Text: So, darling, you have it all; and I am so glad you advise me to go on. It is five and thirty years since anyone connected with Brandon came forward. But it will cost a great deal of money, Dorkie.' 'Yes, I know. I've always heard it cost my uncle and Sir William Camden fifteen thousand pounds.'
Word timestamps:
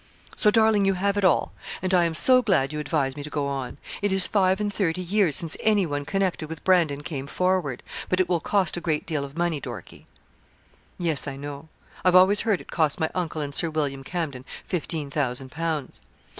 So, 0.35 0.49
darling, 0.49 0.83
you 0.85 0.95
have 0.95 1.15
it 1.15 1.23
all; 1.23 1.53
and 1.79 1.93
I 1.93 2.05
am 2.05 2.15
so 2.15 2.41
glad 2.41 2.73
you 2.73 2.79
advise 2.79 3.15
me 3.15 3.21
to 3.21 3.29
go 3.29 3.45
on. 3.45 3.77
It 4.01 4.11
is 4.11 4.25
five 4.25 4.59
and 4.59 4.73
thirty 4.73 4.99
years 5.03 5.35
since 5.35 5.55
anyone 5.59 6.05
connected 6.05 6.49
with 6.49 6.63
Brandon 6.63 7.03
came 7.03 7.27
forward. 7.27 7.83
But 8.09 8.19
it 8.19 8.27
will 8.27 8.39
cost 8.39 8.75
a 8.75 8.81
great 8.81 9.05
deal 9.05 9.23
of 9.23 9.37
money, 9.37 9.61
Dorkie.' 9.61 10.07
'Yes, 10.97 11.27
I 11.27 11.35
know. 11.35 11.67
I've 12.03 12.15
always 12.15 12.41
heard 12.41 12.61
it 12.61 12.71
cost 12.71 12.99
my 12.99 13.11
uncle 13.13 13.41
and 13.43 13.53
Sir 13.53 13.69
William 13.69 14.03
Camden 14.03 14.43
fifteen 14.65 15.11
thousand 15.11 15.51
pounds.' 15.51 16.01